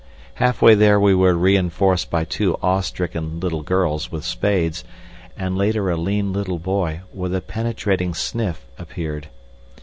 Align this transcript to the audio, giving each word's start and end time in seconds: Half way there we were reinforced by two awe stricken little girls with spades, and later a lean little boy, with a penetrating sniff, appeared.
Half 0.33 0.63
way 0.63 0.73
there 0.73 0.99
we 0.99 1.13
were 1.13 1.35
reinforced 1.35 2.09
by 2.09 2.23
two 2.25 2.55
awe 2.63 2.79
stricken 2.81 3.39
little 3.39 3.61
girls 3.61 4.11
with 4.11 4.25
spades, 4.25 4.83
and 5.37 5.55
later 5.55 5.91
a 5.91 5.95
lean 5.95 6.33
little 6.33 6.57
boy, 6.57 7.01
with 7.13 7.35
a 7.35 7.39
penetrating 7.41 8.15
sniff, 8.15 8.65
appeared. 8.79 9.27